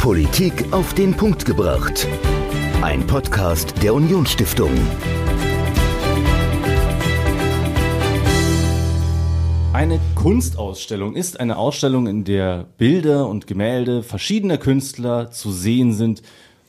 [0.00, 2.08] Politik auf den Punkt gebracht.
[2.80, 4.70] Ein Podcast der Unionsstiftung.
[9.74, 16.22] Eine Kunstausstellung ist eine Ausstellung, in der Bilder und Gemälde verschiedener Künstler zu sehen sind.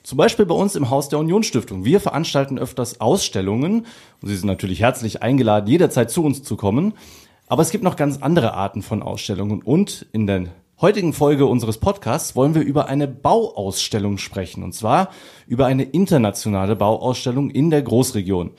[0.03, 1.85] Zum Beispiel bei uns im Haus der Unionsstiftung.
[1.85, 3.85] Wir veranstalten öfters Ausstellungen
[4.21, 6.95] und Sie sind natürlich herzlich eingeladen, jederzeit zu uns zu kommen.
[7.47, 10.47] Aber es gibt noch ganz andere Arten von Ausstellungen und in der
[10.81, 14.63] heutigen Folge unseres Podcasts wollen wir über eine Bauausstellung sprechen.
[14.63, 15.09] Und zwar
[15.47, 18.51] über eine internationale Bauausstellung in der Großregion.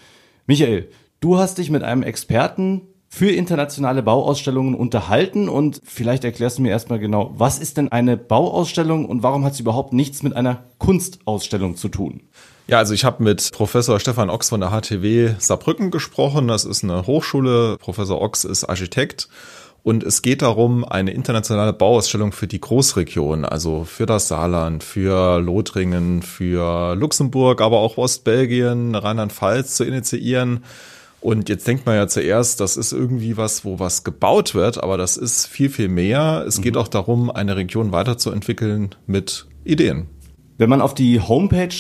[0.47, 0.89] Michael,
[1.21, 6.71] du hast dich mit einem Experten für internationale Bauausstellungen unterhalten und vielleicht erklärst du mir
[6.71, 10.65] erstmal genau, was ist denn eine Bauausstellung und warum hat sie überhaupt nichts mit einer
[10.79, 12.23] Kunstausstellung zu tun?
[12.69, 16.49] Ja, also ich habe mit Professor Stefan Ochs von der HTW Saarbrücken gesprochen.
[16.49, 17.77] Das ist eine Hochschule.
[17.79, 19.29] Professor Ochs ist Architekt
[19.85, 25.41] und es geht darum, eine internationale Bauausstellung für die Großregion, also für das Saarland, für
[25.41, 30.61] Lothringen, für Luxemburg, aber auch Ostbelgien, Rheinland-Pfalz zu initiieren.
[31.21, 34.97] Und jetzt denkt man ja zuerst, das ist irgendwie was, wo was gebaut wird, aber
[34.97, 36.45] das ist viel, viel mehr.
[36.47, 36.63] Es mhm.
[36.63, 40.07] geht auch darum, eine Region weiterzuentwickeln mit Ideen.
[40.59, 41.75] Wenn man auf die Homepage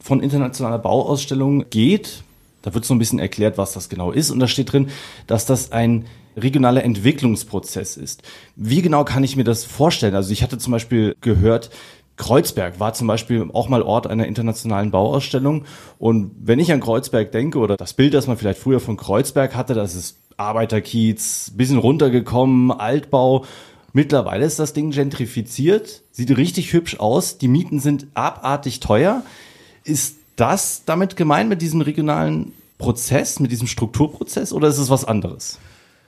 [0.00, 2.24] von internationaler Bauausstellung geht,
[2.62, 4.30] da wird so ein bisschen erklärt, was das genau ist.
[4.30, 4.88] Und da steht drin,
[5.26, 8.22] dass das ein regionaler Entwicklungsprozess ist.
[8.56, 10.14] Wie genau kann ich mir das vorstellen?
[10.14, 11.70] Also ich hatte zum Beispiel gehört,
[12.16, 15.64] Kreuzberg war zum Beispiel auch mal Ort einer internationalen Bauausstellung.
[15.98, 19.54] Und wenn ich an Kreuzberg denke oder das Bild, das man vielleicht früher von Kreuzberg
[19.54, 23.44] hatte, das ist Arbeiterkiez, bisschen runtergekommen, Altbau.
[23.92, 29.22] Mittlerweile ist das Ding gentrifiziert, sieht richtig hübsch aus, die Mieten sind abartig teuer.
[29.84, 35.04] Ist das damit gemeint mit diesem regionalen Prozess, mit diesem Strukturprozess oder ist es was
[35.04, 35.58] anderes?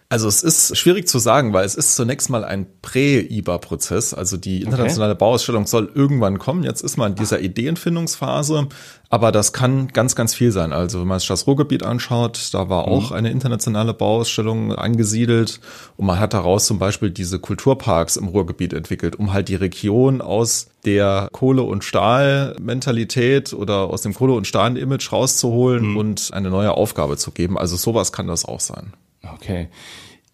[0.09, 4.15] Also es ist schwierig zu sagen, weil es ist zunächst mal ein Prä-IBA-Prozess.
[4.15, 5.19] Also die internationale okay.
[5.19, 6.63] Bauausstellung soll irgendwann kommen.
[6.63, 8.69] Jetzt ist man in dieser Ideenfindungsphase,
[9.11, 10.73] aber das kann ganz, ganz viel sein.
[10.73, 12.93] Also wenn man sich das Ruhrgebiet anschaut, da war mhm.
[12.93, 15.59] auch eine internationale Bauausstellung angesiedelt
[15.97, 20.21] und man hat daraus zum Beispiel diese Kulturparks im Ruhrgebiet entwickelt, um halt die Region
[20.21, 25.97] aus der Kohle- und Stahl-Mentalität oder aus dem Kohle- und Stahl-Image rauszuholen mhm.
[25.97, 27.59] und eine neue Aufgabe zu geben.
[27.59, 28.93] Also sowas kann das auch sein.
[29.35, 29.69] Okay.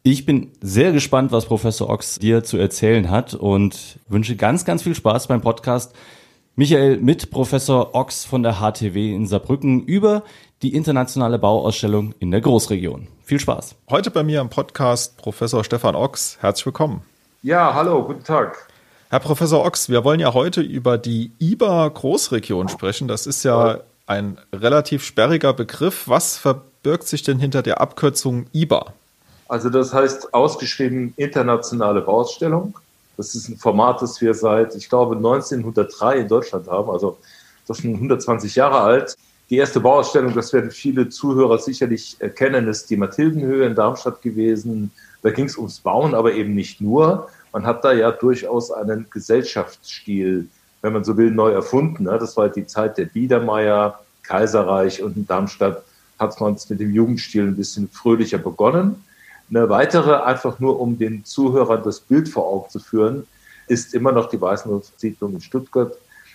[0.03, 4.83] Ich bin sehr gespannt, was Professor Ochs dir zu erzählen hat und wünsche ganz, ganz
[4.83, 5.95] viel Spaß beim Podcast.
[6.57, 10.25] Michael mit Professor Ochs von der HTW in Saarbrücken über
[10.63, 13.09] die internationale Bauausstellung in der Großregion.
[13.23, 13.77] Viel Spaß.
[13.89, 16.37] Heute bei mir am Podcast Professor Stefan Ochs.
[16.41, 17.03] Herzlich willkommen.
[17.43, 18.69] Ja, hallo, guten Tag.
[19.09, 23.09] Herr Professor Ochs, wir wollen ja heute über die IBA Großregion sprechen.
[23.09, 26.09] Das ist ja ein relativ sperriger Begriff.
[26.09, 26.37] Was
[26.83, 28.93] verbirgt sich denn hinter der Abkürzung IBA?
[29.49, 32.77] Also das heißt ausgeschrieben internationale Bauausstellung.
[33.17, 37.19] Das ist ein Format, das wir seit, ich glaube, 1903 in Deutschland haben, also
[37.69, 39.17] das ist schon 120 Jahre alt.
[39.49, 44.91] Die erste Bauausstellung, das werden viele Zuhörer sicherlich kennen, ist die Mathildenhöhe in Darmstadt gewesen.
[45.23, 47.29] Da ging es ums Bauen, aber eben nicht nur.
[47.53, 50.49] Man hat da ja durchaus einen Gesellschaftsstil,
[50.81, 52.07] wenn man so will, neu erfunden.
[52.07, 55.85] Das war die Zeit der Biedermeier, Kaiserreich und in Darmstadt
[56.23, 59.05] hat man es mit dem Jugendstil ein bisschen fröhlicher begonnen.
[59.51, 63.27] Eine weitere, einfach nur um den Zuhörern das Bild vor Augen zu führen,
[63.69, 65.95] ist immer noch die Weißenhofsiedlung in Stuttgart.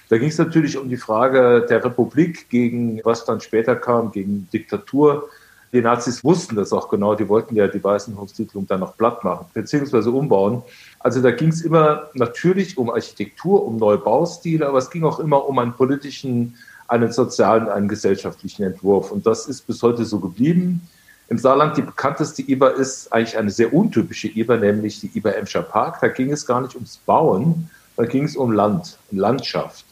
[0.09, 4.47] Da ging es natürlich um die Frage der Republik gegen, was dann später kam, gegen
[4.53, 5.29] Diktatur.
[5.73, 9.47] Die Nazis wussten das auch genau, die wollten ja die Weißenhofsiedlung dann noch platt machen,
[9.53, 10.63] beziehungsweise umbauen.
[10.99, 15.19] Also da ging es immer natürlich um Architektur, um neue Baustile, aber es ging auch
[15.19, 16.55] immer um einen politischen,
[16.87, 19.11] einen sozialen, einen gesellschaftlichen Entwurf.
[19.11, 20.81] Und das ist bis heute so geblieben.
[21.29, 25.61] Im Saarland die bekannteste IBA ist eigentlich eine sehr untypische IBA, nämlich die IBA Emscher
[25.61, 25.99] Park.
[25.99, 29.83] Da ging es gar nicht ums Bauen, da ging es um Land, um Landschaft,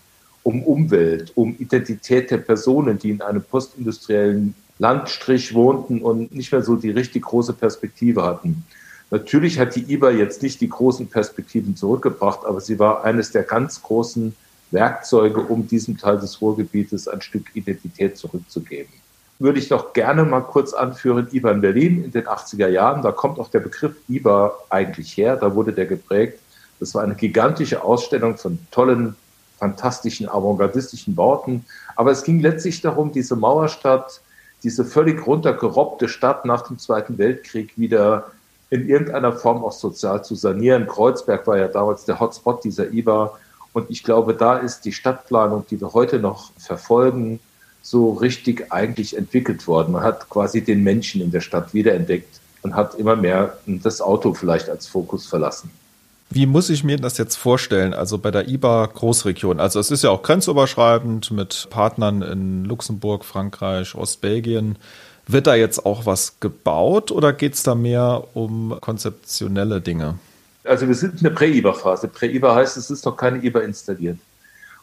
[0.44, 6.64] um Umwelt, um Identität der Personen, die in einem postindustriellen Landstrich wohnten und nicht mehr
[6.64, 8.64] so die richtig große Perspektive hatten.
[9.12, 13.44] Natürlich hat die IBA jetzt nicht die großen Perspektiven zurückgebracht, aber sie war eines der
[13.44, 14.36] ganz großen
[14.72, 18.94] Werkzeuge, um diesem Teil des Ruhrgebietes ein Stück Identität zurückzugeben
[19.40, 23.02] würde ich doch gerne mal kurz anführen, IBA in Berlin in den 80er Jahren.
[23.02, 25.36] Da kommt auch der Begriff IBA eigentlich her.
[25.36, 26.40] Da wurde der geprägt.
[26.80, 29.16] Das war eine gigantische Ausstellung von tollen,
[29.58, 31.66] fantastischen, avantgardistischen Bauten.
[31.96, 34.22] Aber es ging letztlich darum, diese Mauerstadt,
[34.64, 38.32] diese völlig runtergerobbte Stadt nach dem Zweiten Weltkrieg wieder
[38.70, 40.88] in irgendeiner Form auch sozial zu sanieren.
[40.88, 43.38] Kreuzberg war ja damals der Hotspot dieser IBA.
[43.76, 47.42] Und ich glaube, da ist die Stadtplanung, die wir heute noch verfolgen,
[47.82, 49.92] so richtig eigentlich entwickelt worden.
[49.92, 54.34] Man hat quasi den Menschen in der Stadt wiederentdeckt und hat immer mehr das Auto
[54.34, 55.72] vielleicht als Fokus verlassen.
[56.30, 57.94] Wie muss ich mir das jetzt vorstellen?
[57.94, 59.60] Also bei der IBA Großregion.
[59.60, 64.78] Also es ist ja auch grenzüberschreitend mit Partnern in Luxemburg, Frankreich, Ostbelgien.
[65.28, 70.18] Wird da jetzt auch was gebaut oder geht es da mehr um konzeptionelle Dinge?
[70.66, 72.08] Also wir sind in der Prä-IBA-Phase.
[72.08, 74.18] Prä-IBA heißt, es ist noch keine IBA installiert.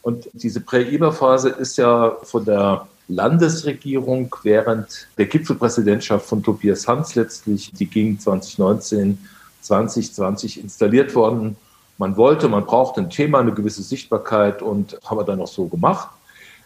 [0.03, 7.73] Und diese Prä-IBA-Phase ist ja von der Landesregierung während der Gipfelpräsidentschaft von Tobias Hans letztlich,
[7.73, 9.19] die ging 2019,
[9.61, 11.57] 2020 installiert worden.
[11.99, 15.67] Man wollte, man brauchte ein Thema, eine gewisse Sichtbarkeit und haben wir dann auch so
[15.67, 16.09] gemacht.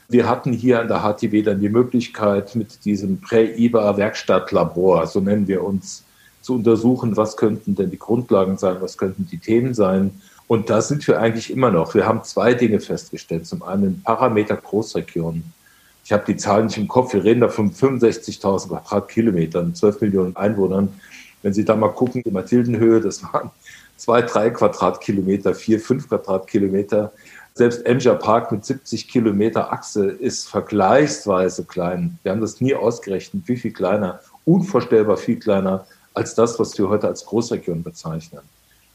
[0.09, 5.65] Wir hatten hier an der HTW dann die Möglichkeit, mit diesem Prä-IBA-Werkstattlabor, so nennen wir
[5.65, 6.05] uns,
[6.47, 10.23] zu untersuchen, was könnten denn die Grundlagen sein, was könnten die Themen sein.
[10.47, 11.93] Und da sind wir eigentlich immer noch.
[11.93, 13.49] Wir haben zwei Dinge festgestellt.
[13.49, 15.43] Zum einen Parameter Großregionen.
[16.05, 17.13] Ich habe die Zahlen nicht im Kopf.
[17.15, 20.89] Wir reden da von 65.000 Quadratkilometern, 12 Millionen Einwohnern.
[21.43, 23.51] Wenn Sie da mal gucken, die Mathildenhöhe, das waren
[23.97, 27.13] zwei, drei Quadratkilometer, vier, fünf Quadratkilometer.
[27.55, 32.21] Selbst Emscher Park mit 70 Kilometer Achse ist vergleichsweise klein.
[32.23, 36.89] Wir haben das nie ausgerechnet, wie viel kleiner, unvorstellbar viel kleiner als das, was wir
[36.89, 38.41] heute als Großregion bezeichnen.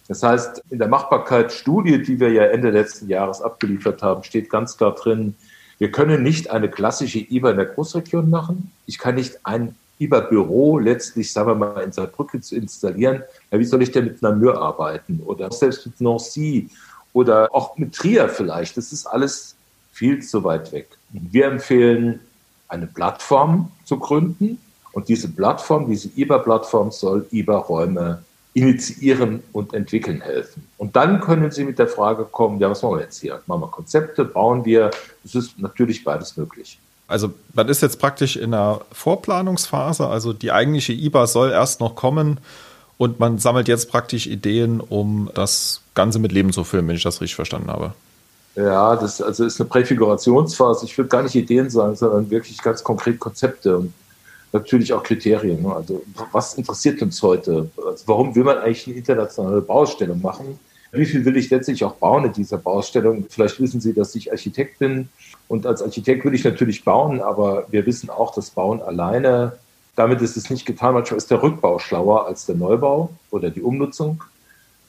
[0.08, 4.76] Das heißt, in der Machbarkeitsstudie, die wir ja Ende letzten Jahres abgeliefert haben, steht ganz
[4.76, 5.36] klar drin,
[5.78, 8.72] wir können nicht eine klassische IBA in der Großregion machen.
[8.86, 13.24] Ich kann nicht ein IBA-Büro letztlich, sagen wir mal, in Saarbrücken zu installieren.
[13.52, 15.22] Ja, wie soll ich denn mit Namur arbeiten?
[15.26, 16.70] Oder selbst mit Nancy
[17.14, 18.78] oder auch mit Trier vielleicht.
[18.78, 19.56] Das ist alles
[19.92, 20.88] viel zu weit weg.
[21.10, 22.20] Wir empfehlen,
[22.68, 24.60] eine Plattform zu gründen.
[24.94, 28.24] Und diese Plattform, diese IBA-Plattform soll IBA-Räume
[28.54, 30.68] initiieren und entwickeln helfen.
[30.78, 33.42] Und dann können Sie mit der Frage kommen, ja, was machen wir jetzt hier?
[33.46, 34.92] Machen wir Konzepte, bauen wir?
[35.24, 36.78] Es ist natürlich beides möglich.
[37.08, 41.96] Also man ist jetzt praktisch in der Vorplanungsphase, also die eigentliche IBA soll erst noch
[41.96, 42.40] kommen
[42.98, 47.04] und man sammelt jetzt praktisch Ideen, um das Ganze mit Leben zu füllen, wenn ich
[47.04, 47.94] das richtig verstanden habe.
[48.56, 50.86] Ja, das also ist eine Präfigurationsphase.
[50.86, 53.94] Ich würde gar nicht Ideen sagen, sondern wirklich ganz konkret Konzepte und
[54.52, 55.62] natürlich auch Kriterien.
[55.62, 55.74] Ne?
[55.74, 57.70] Also was interessiert uns heute?
[57.86, 60.60] Also warum will man eigentlich eine internationale Baustellung machen?
[60.92, 63.26] Wie viel will ich letztlich auch bauen in dieser Baustellung?
[63.30, 65.08] Vielleicht wissen Sie, dass ich Architekt bin
[65.48, 69.54] und als Architekt will ich natürlich bauen, aber wir wissen auch, dass Bauen alleine
[69.96, 70.94] damit ist es nicht getan.
[70.94, 74.24] Manchmal ist der Rückbau schlauer als der Neubau oder die Umnutzung.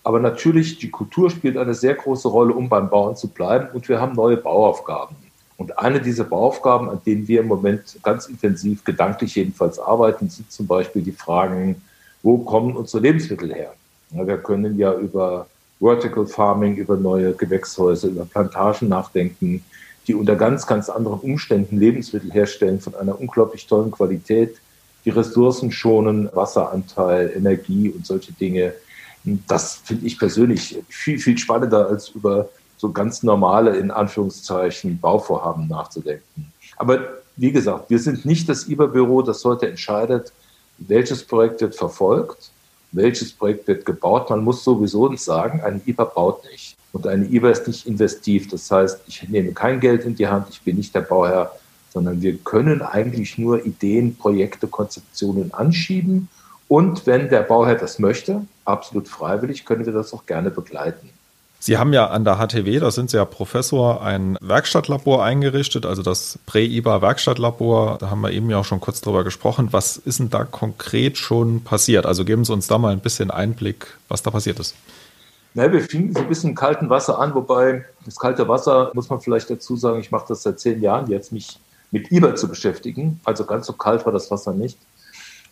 [0.05, 3.69] Aber natürlich, die Kultur spielt eine sehr große Rolle, um beim Bauen zu bleiben.
[3.73, 5.17] Und wir haben neue Bauaufgaben.
[5.63, 10.51] Und eine dieser Bauaufgaben, an denen wir im Moment ganz intensiv, gedanklich jedenfalls arbeiten, sind
[10.51, 11.81] zum Beispiel die Fragen,
[12.21, 13.73] wo kommen unsere Lebensmittel her?
[14.11, 15.47] wir können ja über
[15.79, 19.65] Vertical Farming, über neue Gewächshäuser, über Plantagen nachdenken,
[20.09, 24.57] die unter ganz, ganz anderen Umständen Lebensmittel herstellen von einer unglaublich tollen Qualität,
[25.05, 28.75] die Ressourcen schonen, Wasseranteil, Energie und solche Dinge.
[29.47, 32.49] Das finde ich persönlich viel, viel spannender, als über
[32.83, 36.53] so ganz normale, in Anführungszeichen, Bauvorhaben nachzudenken.
[36.77, 36.99] Aber
[37.37, 40.33] wie gesagt, wir sind nicht das IBA-Büro, das heute entscheidet,
[40.79, 42.51] welches Projekt wird verfolgt,
[42.91, 44.31] welches Projekt wird gebaut.
[44.31, 46.77] Man muss sowieso sagen, eine IBA baut nicht.
[46.93, 48.49] Und eine IBA ist nicht investiv.
[48.49, 51.53] Das heißt, ich nehme kein Geld in die Hand, ich bin nicht der Bauherr,
[51.93, 56.29] sondern wir können eigentlich nur Ideen, Projekte, Konzeptionen anschieben.
[56.67, 61.11] Und wenn der Bauherr das möchte, absolut freiwillig, können wir das auch gerne begleiten.
[61.65, 66.03] Sie haben ja an der HTW, da sind Sie ja Professor, ein Werkstattlabor eingerichtet, also
[66.03, 67.99] das Prä-IBA Werkstattlabor.
[67.99, 69.69] Da haben wir eben ja auch schon kurz drüber gesprochen.
[69.71, 72.05] Was ist denn da konkret schon passiert?
[72.05, 74.75] Also geben Sie uns da mal ein bisschen Einblick, was da passiert ist.
[75.55, 79.21] Na, wir fingen so ein bisschen kalten Wasser an, wobei das kalte Wasser, muss man
[79.21, 81.61] vielleicht dazu sagen, ich mache das seit zehn Jahren jetzt, mich
[81.93, 83.21] mit IBA zu beschäftigen.
[83.23, 84.79] Also ganz so kalt war das Wasser nicht.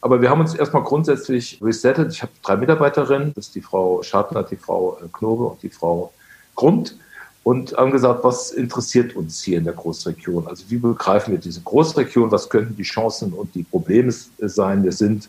[0.00, 2.12] Aber wir haben uns erstmal grundsätzlich resettet.
[2.12, 5.68] Ich habe drei Mitarbeiterinnen, das ist die Frau Schartner, die Frau äh, Knobe und die
[5.68, 6.12] Frau
[6.54, 6.96] Grund
[7.42, 10.46] und haben gesagt, was interessiert uns hier in der Großregion?
[10.46, 12.30] Also wie begreifen wir diese Großregion?
[12.30, 14.84] Was könnten die Chancen und die Probleme sein?
[14.84, 15.28] Wir sind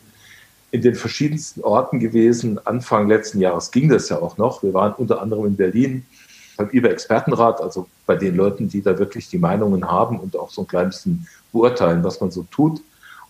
[0.71, 2.59] in den verschiedensten Orten gewesen.
[2.65, 4.63] Anfang letzten Jahres ging das ja auch noch.
[4.63, 6.05] Wir waren unter anderem in Berlin,
[6.57, 10.61] beim IBA-Expertenrat, also bei den Leuten, die da wirklich die Meinungen haben und auch so
[10.61, 10.93] ein klein
[11.51, 12.81] beurteilen, was man so tut.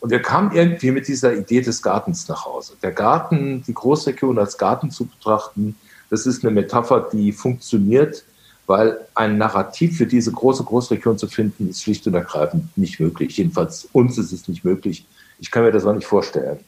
[0.01, 2.74] Und wir kamen irgendwie mit dieser Idee des Gartens nach Hause.
[2.81, 5.75] Der Garten, die Großregion als Garten zu betrachten,
[6.10, 8.25] das ist eine Metapher, die funktioniert,
[8.65, 13.38] weil ein Narrativ für diese große Großregion zu finden, ist schlicht und ergreifend nicht möglich.
[13.38, 15.05] Jedenfalls uns ist es nicht möglich.
[15.39, 16.60] Ich kann mir das auch nicht vorstellen.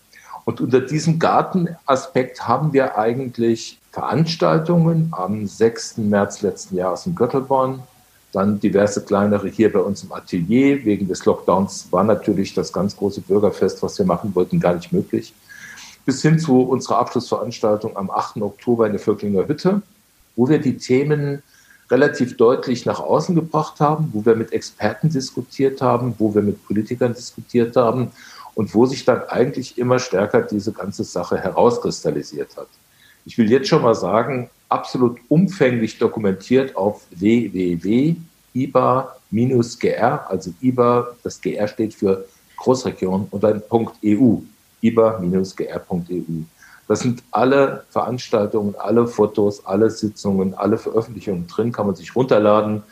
[0.46, 5.98] Und unter diesem Gartenaspekt haben wir eigentlich Veranstaltungen am 6.
[5.98, 7.82] März letzten Jahres in Göttelborn,
[8.34, 10.84] dann diverse kleinere hier bei uns im Atelier.
[10.84, 14.92] Wegen des Lockdowns war natürlich das ganz große Bürgerfest, was wir machen wollten, gar nicht
[14.92, 15.34] möglich.
[16.06, 18.42] Bis hin zu unserer Abschlussveranstaltung am 8.
[18.42, 19.82] Oktober in der Völklinger Hütte.
[20.36, 21.44] wo wir die Themen
[21.92, 26.66] relativ deutlich nach außen gebracht haben, wo wir mit Experten diskutiert haben, wo wir mit
[26.66, 28.12] Politikern diskutiert haben
[28.56, 32.68] und wo sich dann eigentlich immer stärker diese ganze Sache herauskristallisiert hat.
[33.26, 38.22] Ich will jetzt schon mal sagen, absolut umfänglich dokumentiert auf www.iba-gr,
[40.30, 42.26] also IBA, das GR steht für
[42.58, 44.40] Großregion und dann .eu,
[44.82, 46.44] iba-gr.eu.
[46.88, 52.84] Das sind alle Veranstaltungen, alle Fotos, alle Sitzungen, alle Veröffentlichungen drin, kann man sich runterladen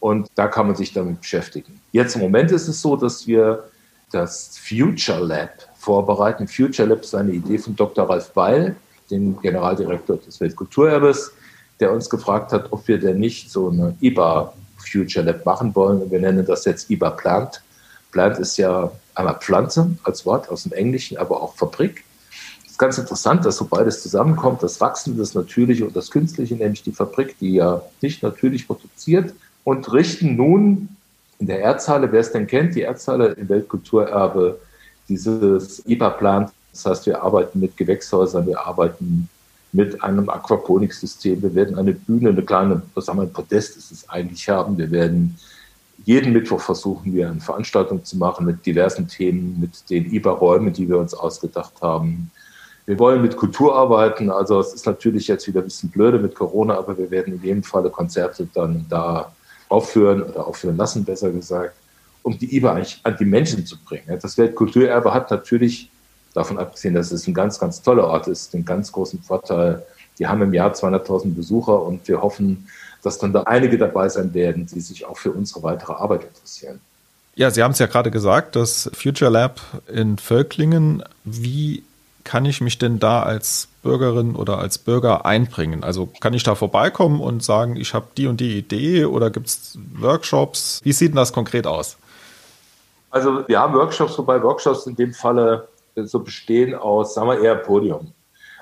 [0.00, 1.80] und da kann man sich damit beschäftigen.
[1.92, 3.64] Jetzt im Moment ist es so, dass wir
[4.10, 6.48] das Future Lab vorbereiten.
[6.48, 8.10] Future Lab ist eine Idee von Dr.
[8.10, 8.74] Ralf Beil,
[9.10, 11.32] dem Generaldirektor des Weltkulturerbes,
[11.78, 16.02] der uns gefragt hat, ob wir denn nicht so eine IBA Future Lab machen wollen.
[16.02, 17.62] Und wir nennen das jetzt IBA Plant.
[18.12, 22.04] Plant ist ja einmal Pflanze als Wort aus dem Englischen, aber auch Fabrik
[22.80, 26.92] ganz interessant, dass so beides zusammenkommt, das Wachsen, das Natürliche und das Künstliche, nämlich die
[26.92, 30.88] Fabrik, die ja nicht natürlich produziert und richten nun
[31.38, 34.58] in der Erdhalle, wer es denn kennt, die Erdhalle im Weltkulturerbe,
[35.10, 36.50] dieses IBA-Plan.
[36.72, 39.28] Das heißt, wir arbeiten mit Gewächshäusern, wir arbeiten
[39.72, 41.42] mit einem Aquaponiksystem.
[41.42, 44.78] Wir werden eine Bühne, eine kleine, was sagen wir, ein Podest ist es eigentlich haben.
[44.78, 45.36] Wir werden
[46.04, 50.88] jeden Mittwoch versuchen wir eine Veranstaltung zu machen mit diversen Themen, mit den IBA-Räumen, die
[50.88, 52.30] wir uns ausgedacht haben.
[52.86, 54.30] Wir wollen mit Kultur arbeiten.
[54.30, 57.42] Also es ist natürlich jetzt wieder ein bisschen blöde mit Corona, aber wir werden in
[57.42, 59.32] jedem Falle Konzerte dann da
[59.68, 61.74] aufführen oder aufführen lassen, besser gesagt,
[62.22, 64.18] um die IBA eigentlich an die Menschen zu bringen.
[64.20, 65.90] Das Weltkulturerbe hat natürlich,
[66.34, 69.84] davon abgesehen, dass es ein ganz, ganz toller Ort ist, den ganz großen Vorteil.
[70.18, 72.68] Die haben im Jahr 200.000 Besucher und wir hoffen,
[73.02, 76.80] dass dann da einige dabei sein werden, die sich auch für unsere weitere Arbeit interessieren.
[77.34, 81.02] Ja, Sie haben es ja gerade gesagt, das Future Lab in Völklingen.
[81.24, 81.82] Wie
[82.24, 85.82] kann ich mich denn da als Bürgerin oder als Bürger einbringen?
[85.82, 89.46] Also kann ich da vorbeikommen und sagen, ich habe die und die Idee oder gibt
[89.46, 90.80] es Workshops?
[90.82, 91.96] Wie sieht denn das konkret aus?
[93.10, 95.66] Also wir haben Workshops, wobei Workshops in dem Falle
[96.06, 98.12] so bestehen aus, sagen wir eher Podium.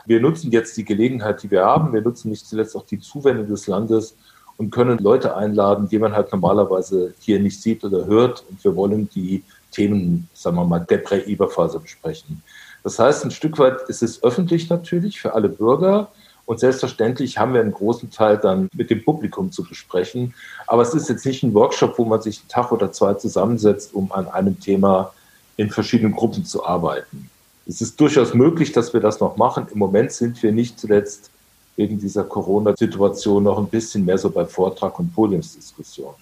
[0.07, 1.93] Wir nutzen jetzt die Gelegenheit, die wir haben.
[1.93, 4.17] Wir nutzen nicht zuletzt auch die Zuwendung des Landes
[4.57, 8.45] und können Leute einladen, die man halt normalerweise hier nicht sieht oder hört.
[8.49, 12.43] Und wir wollen die Themen, sagen wir mal, der Prä-Iber-Phase besprechen.
[12.83, 16.09] Das heißt, ein Stück weit ist es öffentlich natürlich für alle Bürger.
[16.47, 20.33] Und selbstverständlich haben wir einen großen Teil dann mit dem Publikum zu besprechen.
[20.67, 23.93] Aber es ist jetzt nicht ein Workshop, wo man sich einen Tag oder zwei zusammensetzt,
[23.93, 25.13] um an einem Thema
[25.59, 27.29] in verschiedenen Gruppen zu arbeiten.
[27.67, 29.67] Es ist durchaus möglich, dass wir das noch machen.
[29.71, 31.31] Im Moment sind wir nicht zuletzt
[31.77, 36.15] wegen dieser Corona-Situation noch ein bisschen mehr so bei Vortrag und Podiumsdiskussion.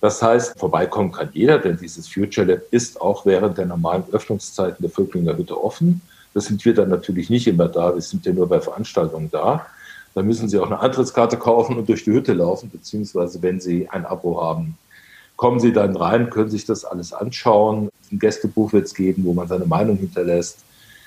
[0.00, 4.78] Das heißt, vorbeikommen kann jeder, denn dieses Future Lab ist auch während der normalen Öffnungszeiten
[4.80, 6.00] der Völklinger Hütte offen.
[6.34, 9.66] Das sind wir dann natürlich nicht immer da, wir sind ja nur bei Veranstaltungen da.
[10.14, 13.88] Da müssen Sie auch eine Antrittskarte kaufen und durch die Hütte laufen, beziehungsweise wenn Sie
[13.88, 14.76] ein Abo haben,
[15.36, 17.90] kommen Sie dann rein, können sich das alles anschauen.
[18.12, 20.58] Ein Gästebuch wird es geben, wo man seine Meinung hinterlässt.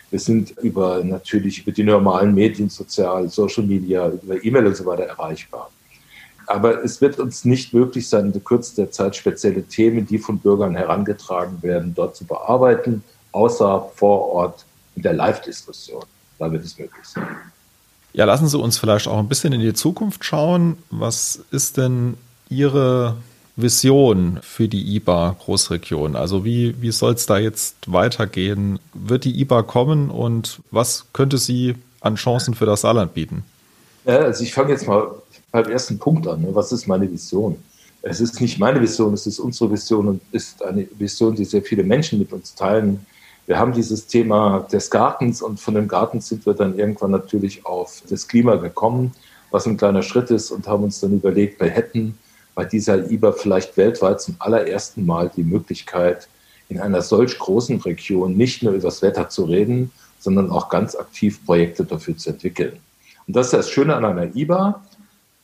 [0.09, 4.85] Wir sind über natürlich über die normalen Medien, sozial, Social Media, über E-Mail und so
[4.85, 5.69] weiter erreichbar.
[6.47, 10.19] Aber es wird uns nicht möglich sein, in der Kürze der Zeit spezielle Themen, die
[10.19, 16.03] von Bürgern herangetragen werden, dort zu bearbeiten, außer vor Ort in der Live-Diskussion.
[16.37, 17.25] Da wird es möglich sein.
[18.13, 20.77] Ja, lassen Sie uns vielleicht auch ein bisschen in die Zukunft schauen.
[20.89, 22.15] Was ist denn
[22.47, 23.17] Ihre
[23.55, 26.15] Vision für die IBA Großregion?
[26.15, 28.79] Also wie, wie soll es da jetzt weitergehen?
[28.93, 33.43] Wird die IBA kommen und was könnte sie an Chancen für das Saarland bieten?
[34.05, 35.09] Ja, also ich fange jetzt mal
[35.51, 36.41] beim ersten Punkt an.
[36.41, 36.49] Ne?
[36.51, 37.57] Was ist meine Vision?
[38.01, 41.63] Es ist nicht meine Vision, es ist unsere Vision und ist eine Vision, die sehr
[41.63, 43.03] viele Menschen mit uns teilen.
[43.47, 47.65] Wir haben dieses Thema des Gartens und von dem Garten sind wir dann irgendwann natürlich
[47.65, 49.13] auf das Klima gekommen,
[49.49, 52.17] was ein kleiner Schritt ist und haben uns dann überlegt, wir hätten
[52.55, 56.27] bei dieser IBA vielleicht weltweit zum allerersten Mal die Möglichkeit,
[56.69, 60.95] in einer solch großen Region nicht nur über das Wetter zu reden, sondern auch ganz
[60.95, 62.79] aktiv Projekte dafür zu entwickeln.
[63.27, 64.81] Und das ist das Schöne an einer IBA.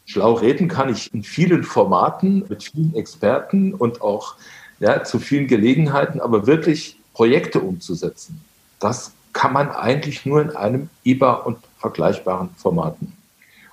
[0.06, 4.36] Schlau reden kann ich in vielen Formaten mit vielen Experten und auch
[4.80, 8.41] ja, zu vielen Gelegenheiten, aber wirklich Projekte umzusetzen,
[8.80, 13.13] das kann man eigentlich nur in einem IBA und vergleichbaren Formaten.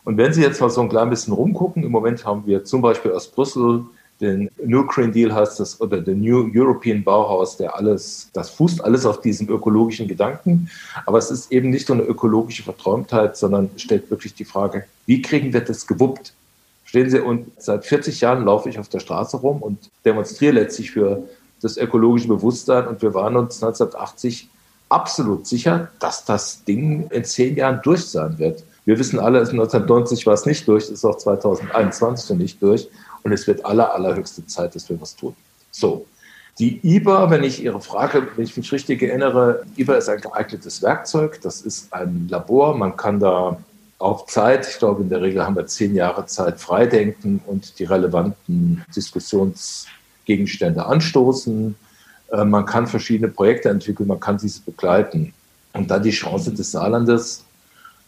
[0.09, 2.81] Und wenn Sie jetzt mal so ein klein bisschen rumgucken, im Moment haben wir zum
[2.81, 3.85] Beispiel aus Brüssel
[4.23, 8.83] den New Green Deal heißt das, oder der New European Bauhaus, der alles, das fußt
[8.83, 10.71] alles auf diesem ökologischen Gedanken.
[11.05, 15.21] Aber es ist eben nicht nur eine ökologische Verträumtheit, sondern stellt wirklich die Frage, wie
[15.21, 16.33] kriegen wir das gewuppt?
[16.87, 20.93] Stehen Sie, und seit 40 Jahren laufe ich auf der Straße rum und demonstriere letztlich
[20.93, 21.25] für
[21.61, 22.87] das ökologische Bewusstsein.
[22.87, 24.49] Und wir waren uns 1980
[24.89, 28.65] absolut sicher, dass das Ding in zehn Jahren durch sein wird.
[28.89, 32.89] Wir wissen alle, 1990 war es nicht durch, ist auch 2021 noch nicht durch.
[33.23, 35.37] Und es wird aller, allerhöchste Zeit, dass wir was tun.
[35.71, 36.07] So.
[36.59, 40.81] Die IBA, wenn ich Ihre Frage, wenn ich mich richtig erinnere, IBA ist ein geeignetes
[40.81, 41.39] Werkzeug.
[41.43, 42.79] Das ist ein Labor.
[42.79, 43.59] Man kann da
[43.99, 47.85] auf Zeit, ich glaube, in der Regel haben wir zehn Jahre Zeit, freidenken und die
[47.85, 51.75] relevanten Diskussionsgegenstände anstoßen.
[52.33, 55.35] Äh, man kann verschiedene Projekte entwickeln, man kann diese begleiten.
[55.75, 57.45] Und dann die Chance des Saarlandes,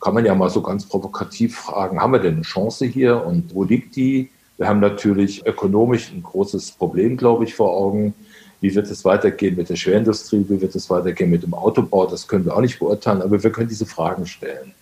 [0.01, 3.55] kann man ja mal so ganz provokativ fragen, haben wir denn eine Chance hier und
[3.55, 4.31] wo liegt die?
[4.57, 8.15] Wir haben natürlich ökonomisch ein großes Problem, glaube ich, vor Augen.
[8.61, 10.45] Wie wird es weitergehen mit der Schwerindustrie?
[10.49, 12.07] Wie wird es weitergehen mit dem Autobau?
[12.07, 14.75] Das können wir auch nicht beurteilen, aber wir können diese Fragen stellen.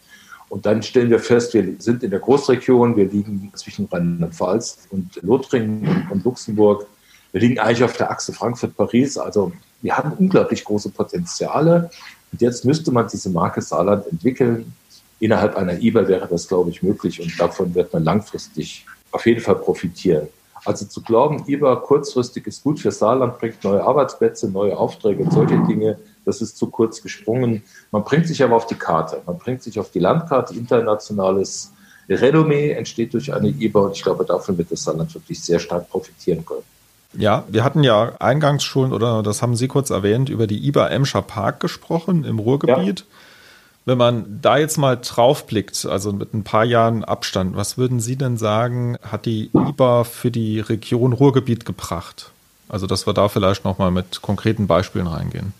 [0.48, 5.20] Und dann stellen wir fest, wir sind in der Großregion, wir liegen zwischen Rheinland-Pfalz und
[5.22, 6.86] Lothringen und Luxemburg.
[7.32, 9.18] Wir liegen eigentlich auf der Achse Frankfurt-Paris.
[9.18, 11.90] Also wir haben unglaublich große Potenziale.
[12.32, 14.72] Und jetzt müsste man diese Marke Saarland entwickeln.
[15.20, 17.20] Innerhalb einer IBA wäre das, glaube ich, möglich.
[17.20, 20.28] Und davon wird man langfristig auf jeden Fall profitieren.
[20.64, 25.32] Also zu glauben, IBA kurzfristig ist gut für Saarland, bringt neue Arbeitsplätze, neue Aufträge und
[25.32, 27.62] solche Dinge, das ist zu kurz gesprungen.
[27.90, 29.22] Man bringt sich aber auf die Karte.
[29.24, 30.54] Man bringt sich auf die Landkarte.
[30.54, 31.72] Internationales
[32.08, 35.88] Renommee entsteht durch eine IBA und ich glaube, davon wird das Saarland wirklich sehr stark
[35.88, 36.64] profitieren können.
[37.14, 40.88] Ja, wir hatten ja eingangs schon, oder das haben Sie kurz erwähnt, über die IBA
[40.88, 43.00] Emscher Park gesprochen im Ruhrgebiet.
[43.00, 43.06] Ja.
[43.88, 48.16] Wenn man da jetzt mal draufblickt, also mit ein paar Jahren Abstand, was würden Sie
[48.16, 52.30] denn sagen, hat die IBA für die Region Ruhrgebiet gebracht?
[52.68, 55.54] Also, dass wir da vielleicht nochmal mit konkreten Beispielen reingehen.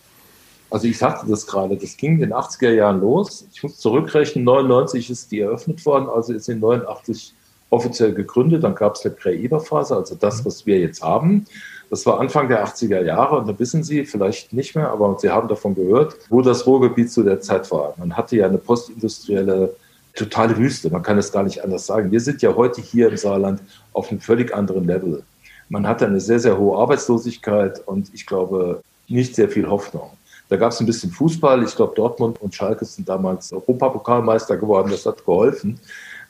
[0.68, 3.46] Also ich sagte das gerade, das ging in den 80er Jahren los.
[3.50, 7.32] Ich muss zurückrechnen, 99 ist die eröffnet worden, also ist in 89
[7.70, 8.62] offiziell gegründet.
[8.62, 11.46] Dann gab es eine Prä-IBA-Phase, also das, was wir jetzt haben.
[11.90, 15.30] Das war Anfang der 80er Jahre und da wissen Sie vielleicht nicht mehr, aber Sie
[15.30, 17.94] haben davon gehört, wo das Ruhrgebiet zu der Zeit war.
[17.96, 19.74] Man hatte ja eine postindustrielle
[20.14, 22.10] totale Wüste, man kann es gar nicht anders sagen.
[22.10, 23.60] Wir sind ja heute hier im Saarland
[23.92, 25.22] auf einem völlig anderen Level.
[25.68, 30.10] Man hatte eine sehr, sehr hohe Arbeitslosigkeit und ich glaube nicht sehr viel Hoffnung.
[30.48, 31.62] Da gab es ein bisschen Fußball.
[31.62, 34.90] Ich glaube, Dortmund und Schalke sind damals Europapokalmeister geworden.
[34.90, 35.78] Das hat geholfen.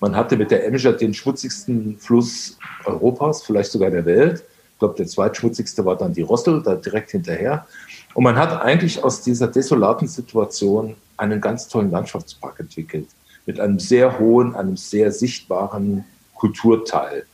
[0.01, 4.45] Man hatte mit der Emscher den schmutzigsten Fluss Europas, vielleicht sogar der Welt.
[4.79, 7.67] Ich glaube, der zweitschmutzigste war dann die Rossel, da direkt hinterher.
[8.15, 13.09] Und man hat eigentlich aus dieser desolaten Situation einen ganz tollen Landschaftspark entwickelt.
[13.45, 17.27] Mit einem sehr hohen, einem sehr sichtbaren Kulturteil.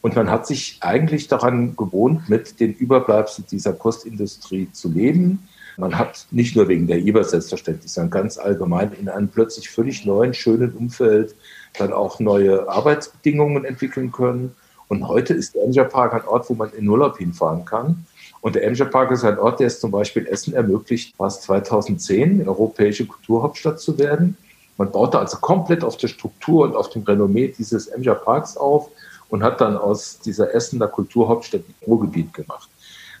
[0.00, 5.98] Und man hat sich eigentlich daran gewohnt, mit den Überbleibseln dieser Postindustrie zu leben man
[5.98, 10.32] hat nicht nur wegen der IBA selbstverständlich, sondern ganz allgemein in einem plötzlich völlig neuen,
[10.32, 11.34] schönen Umfeld
[11.78, 14.54] dann auch neue Arbeitsbedingungen entwickeln können.
[14.88, 18.06] Und heute ist der Emscher Park ein Ort, wo man in Urlaub hinfahren kann.
[18.40, 22.46] Und der Emscher Park ist ein Ort, der es zum Beispiel Essen ermöglicht, was 2010
[22.46, 24.36] europäische Kulturhauptstadt zu werden.
[24.76, 28.90] Man baute also komplett auf der Struktur und auf dem Renommee dieses Emscher Parks auf
[29.28, 32.68] und hat dann aus dieser Essener Kulturhauptstadt ein Ruhrgebiet gemacht.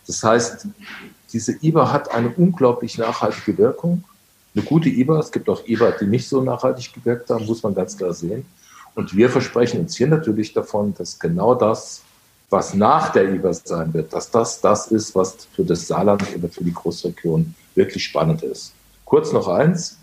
[0.06, 0.68] Das heißt,
[1.32, 4.04] diese IBA hat eine unglaublich nachhaltige Wirkung.
[4.54, 7.74] Eine gute IBA, es gibt auch IBA, die nicht so nachhaltig gewirkt haben, muss man
[7.74, 8.46] ganz klar sehen.
[8.96, 12.02] Und wir versprechen uns hier natürlich davon, dass genau das,
[12.48, 16.48] was nach der IBA sein wird, dass das das ist, was für das Saarland oder
[16.48, 18.72] für die Großregion wirklich spannend ist.
[19.04, 19.98] Kurz noch eins.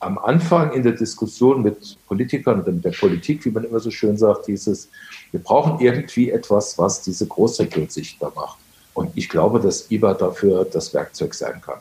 [0.00, 3.90] Am Anfang in der Diskussion mit Politikern und mit der Politik, wie man immer so
[3.90, 4.88] schön sagt, dieses,
[5.30, 8.58] wir brauchen irgendwie etwas, was diese Großregion sichtbar macht.
[8.94, 11.80] Und ich glaube, dass IBA dafür das Werkzeug sein kann.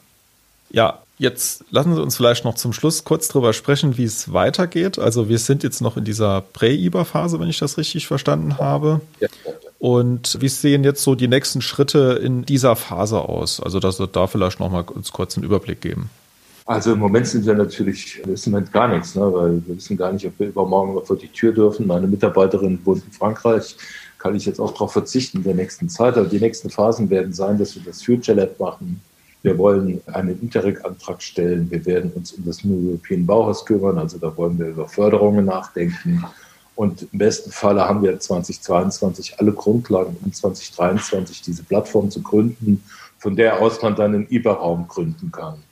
[0.72, 5.00] Ja, jetzt lassen Sie uns vielleicht noch zum Schluss kurz darüber sprechen, wie es weitergeht.
[5.00, 9.02] Also wir sind jetzt noch in dieser Prä-IBA-Phase, wenn ich das richtig verstanden habe.
[9.80, 13.60] Und wie sehen jetzt so die nächsten Schritte in dieser Phase aus?
[13.60, 16.10] Also dass wir da vielleicht noch mal uns kurz einen Überblick geben.
[16.66, 19.22] Also im Moment sind wir natürlich, wissen wir gar nichts, ne?
[19.22, 21.88] weil wir wissen gar nicht, ob wir übermorgen noch vor die Tür dürfen.
[21.88, 23.78] Meine Mitarbeiterin wohnt in Frankreich
[24.18, 26.18] kann ich jetzt auch darauf verzichten in der nächsten Zeit.
[26.18, 29.00] Aber die nächsten Phasen werden sein, dass wir das Future Lab machen.
[29.48, 31.72] Wir wollen einen Interreg-Antrag stellen.
[31.72, 33.98] Wir werden uns um das New European Bauhaus kümmern.
[33.98, 36.22] Also da wollen wir über Förderungen nachdenken.
[36.76, 42.84] Und im besten Falle haben wir 2022 alle Grundlagen, um 2023 diese Plattform zu gründen,
[43.20, 45.64] von der aus man dann einen IBA-Raum gründen kann.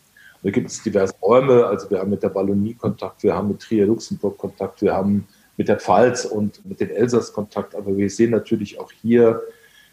[0.41, 1.65] Da gibt es diverse Räume.
[1.65, 5.27] Also wir haben mit der Ballonie Kontakt, wir haben mit Trier Luxemburg Kontakt, wir haben
[5.57, 7.75] mit der Pfalz und mit den Elsass Kontakt.
[7.75, 9.41] Aber wir sehen natürlich auch hier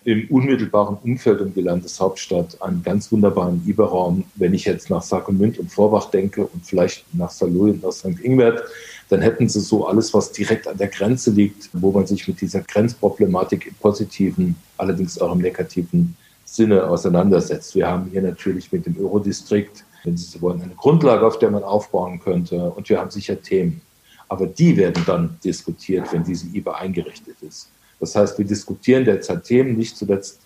[0.04, 4.24] im unmittelbaren Umfeld um die Landeshauptstadt einen ganz wunderbaren Überraum.
[4.34, 8.20] Wenn ich jetzt nach Sargemünd und Vorbach denke und vielleicht nach Saarlouis und nach St.
[8.22, 8.62] Ingbert,
[9.08, 12.40] dann hätten sie so alles, was direkt an der Grenze liegt, wo man sich mit
[12.40, 17.74] dieser Grenzproblematik im positiven, allerdings auch im negativen Sinne auseinandersetzt.
[17.74, 21.50] Wir haben hier natürlich mit dem Eurodistrikt, wenn Sie so wollen, eine Grundlage, auf der
[21.50, 22.70] man aufbauen könnte.
[22.70, 23.80] Und wir haben sicher Themen.
[24.28, 27.68] aber die werden dann diskutiert, wenn diese IBA eingerichtet ist.
[28.02, 30.40] Das heißt, wir diskutieren derzeit Themen nicht zuletzt,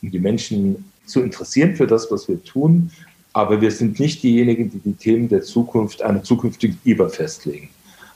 [0.00, 2.92] um die Menschen zu interessieren für das, was wir tun,
[3.32, 7.68] aber wir sind nicht diejenigen, die die Themen der Zukunft, einer zukünftigen IBA festlegen.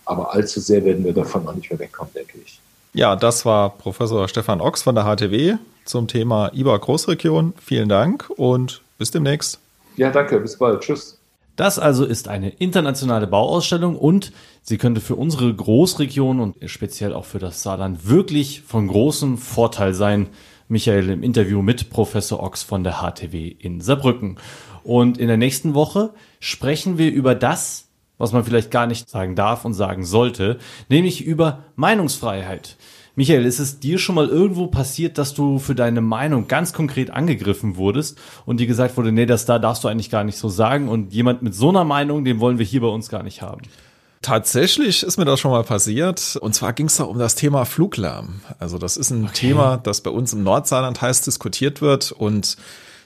[0.04, 2.60] Aber allzu sehr werden wir davon auch nicht mehr wegkommen, denke ich.
[2.92, 7.52] Ja, das war Professor Stefan Ochs von der HTW zum Thema IBA Großregion.
[7.60, 9.58] Vielen Dank und bis demnächst.
[9.96, 10.82] Ja, danke, bis bald.
[10.82, 11.18] Tschüss.
[11.56, 17.24] Das also ist eine internationale Bauausstellung und sie könnte für unsere Großregion und speziell auch
[17.24, 20.28] für das Saarland wirklich von großem Vorteil sein.
[20.66, 24.38] Michael im Interview mit Professor Ochs von der HTW in Saarbrücken.
[24.82, 27.88] Und in der nächsten Woche sprechen wir über das,
[28.18, 32.76] was man vielleicht gar nicht sagen darf und sagen sollte, nämlich über Meinungsfreiheit.
[33.16, 37.10] Michael, ist es dir schon mal irgendwo passiert, dass du für deine Meinung ganz konkret
[37.10, 40.48] angegriffen wurdest und dir gesagt wurde, nee, das da darfst du eigentlich gar nicht so
[40.48, 43.40] sagen und jemand mit so einer Meinung, den wollen wir hier bei uns gar nicht
[43.40, 43.62] haben?
[44.24, 46.36] Tatsächlich ist mir das schon mal passiert.
[46.36, 48.40] Und zwar ging es da um das Thema Fluglärm.
[48.58, 49.34] Also das ist ein okay.
[49.34, 52.10] Thema, das bei uns im Nordsaarland heiß diskutiert wird.
[52.10, 52.56] Und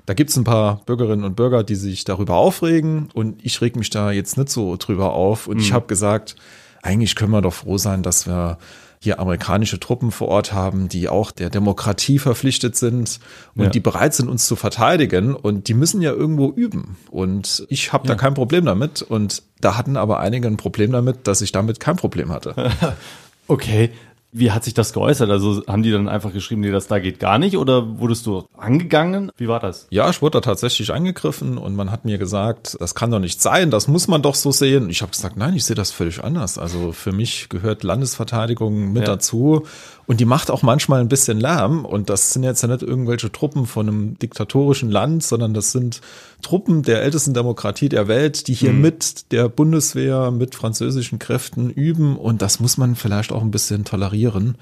[0.07, 3.09] da gibt's ein paar Bürgerinnen und Bürger, die sich darüber aufregen.
[3.15, 5.49] Und ich reg mich da jetzt nicht so drüber auf.
[5.49, 5.63] Und mhm.
[5.63, 6.37] ich habe gesagt,
[6.83, 8.57] eigentlich können wir doch froh sein, dass wir
[9.01, 13.21] hier amerikanische Truppen vor Ort haben, die auch der Demokratie verpflichtet sind
[13.55, 13.71] und ja.
[13.71, 15.35] die bereit sind, uns zu verteidigen.
[15.35, 16.97] Und die müssen ja irgendwo üben.
[17.11, 18.15] Und ich habe ja.
[18.15, 19.03] da kein Problem damit.
[19.03, 22.55] Und da hatten aber einige ein Problem damit, dass ich damit kein Problem hatte.
[23.47, 23.91] okay,
[24.31, 25.31] wie hat sich das geäußert?
[25.31, 28.45] Also haben die dann einfach geschrieben, nee, das da geht gar nicht oder wurdest du
[28.57, 29.33] angegangen?
[29.37, 29.87] Wie war das?
[29.91, 33.41] Ja, ich wurde da tatsächlich angegriffen und man hat mir gesagt, das kann doch nicht
[33.41, 34.91] sein, das muss man doch so sehen.
[34.91, 36.59] Ich habe gesagt, nein, ich sehe das völlig anders.
[36.59, 39.15] Also für mich gehört Landesverteidigung mit ja.
[39.15, 39.67] dazu
[40.09, 41.85] und die macht auch manchmal ein bisschen Lärm.
[41.85, 46.01] Und das sind jetzt ja nicht irgendwelche Truppen von einem diktatorischen Land, sondern das sind
[46.41, 48.81] Truppen der ältesten Demokratie der Welt, die hier mhm.
[48.81, 52.17] mit der Bundeswehr, mit französischen Kräften üben.
[52.17, 54.55] Und das muss man vielleicht auch ein bisschen tolerieren.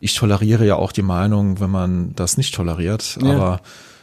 [0.00, 3.18] Ich toleriere ja auch die Meinung, wenn man das nicht toleriert.
[3.22, 3.36] Ja.
[3.36, 3.60] Aber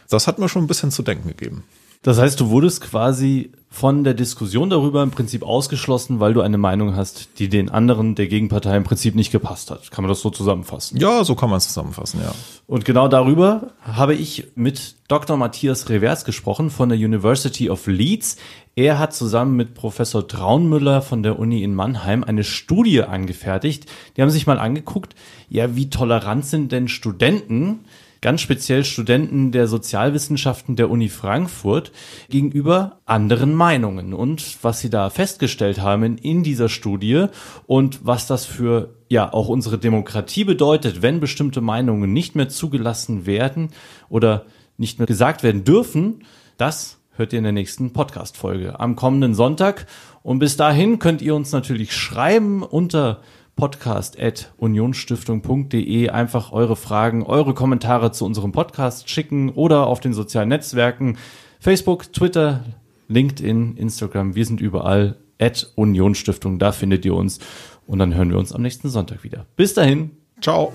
[0.08, 1.64] das hat mir schon ein bisschen zu denken gegeben.
[2.02, 6.56] Das heißt, du wurdest quasi von der Diskussion darüber im Prinzip ausgeschlossen, weil du eine
[6.56, 9.90] Meinung hast, die den anderen der Gegenpartei im Prinzip nicht gepasst hat.
[9.90, 10.98] Kann man das so zusammenfassen?
[10.98, 12.32] Ja, so kann man es zusammenfassen, ja.
[12.66, 15.36] Und genau darüber habe ich mit Dr.
[15.36, 18.36] Matthias Revers gesprochen von der University of Leeds.
[18.76, 23.86] Er hat zusammen mit Professor Traunmüller von der Uni in Mannheim eine Studie angefertigt.
[24.16, 25.14] Die haben sich mal angeguckt,
[25.50, 27.80] ja, wie tolerant sind denn Studenten
[28.26, 31.92] ganz speziell Studenten der Sozialwissenschaften der Uni Frankfurt
[32.28, 37.26] gegenüber anderen Meinungen und was sie da festgestellt haben in dieser Studie
[37.68, 43.26] und was das für ja auch unsere Demokratie bedeutet, wenn bestimmte Meinungen nicht mehr zugelassen
[43.26, 43.68] werden
[44.08, 46.24] oder nicht mehr gesagt werden dürfen,
[46.56, 49.86] das hört ihr in der nächsten Podcast-Folge am kommenden Sonntag.
[50.24, 53.20] Und bis dahin könnt ihr uns natürlich schreiben unter
[53.56, 61.16] podcast.unionstiftung.de einfach eure Fragen, eure Kommentare zu unserem Podcast schicken oder auf den sozialen Netzwerken
[61.58, 62.64] Facebook, Twitter,
[63.08, 64.34] LinkedIn, Instagram.
[64.34, 66.58] Wir sind überall at Unionsstiftung.
[66.58, 67.38] Da findet ihr uns.
[67.86, 69.46] Und dann hören wir uns am nächsten Sonntag wieder.
[69.56, 70.10] Bis dahin.
[70.40, 70.72] Ciao.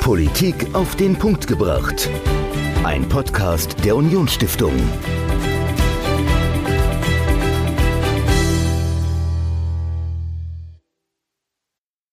[0.00, 2.08] Politik auf den Punkt gebracht.
[2.84, 4.72] Ein Podcast der Unionsstiftung.